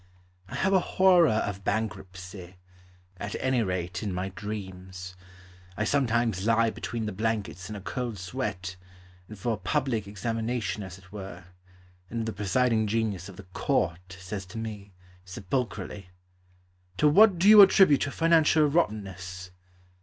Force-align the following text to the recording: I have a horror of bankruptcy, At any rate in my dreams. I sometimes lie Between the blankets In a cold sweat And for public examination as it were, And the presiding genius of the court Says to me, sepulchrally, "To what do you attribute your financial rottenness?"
I 0.49 0.55
have 0.55 0.73
a 0.73 0.79
horror 0.79 1.29
of 1.29 1.63
bankruptcy, 1.63 2.55
At 3.17 3.35
any 3.39 3.61
rate 3.61 4.01
in 4.01 4.11
my 4.11 4.29
dreams. 4.29 5.15
I 5.77 5.83
sometimes 5.83 6.43
lie 6.47 6.71
Between 6.71 7.05
the 7.05 7.11
blankets 7.11 7.69
In 7.69 7.75
a 7.75 7.81
cold 7.81 8.17
sweat 8.17 8.77
And 9.29 9.37
for 9.37 9.57
public 9.59 10.07
examination 10.07 10.81
as 10.81 10.97
it 10.97 11.11
were, 11.11 11.43
And 12.09 12.25
the 12.25 12.33
presiding 12.33 12.87
genius 12.87 13.29
of 13.29 13.35
the 13.35 13.43
court 13.53 14.17
Says 14.19 14.47
to 14.47 14.57
me, 14.57 14.91
sepulchrally, 15.23 16.09
"To 16.97 17.07
what 17.07 17.37
do 17.37 17.47
you 17.47 17.61
attribute 17.61 18.05
your 18.05 18.11
financial 18.11 18.65
rottenness?" 18.65 19.51